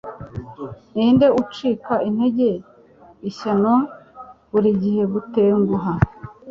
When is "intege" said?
2.09-2.49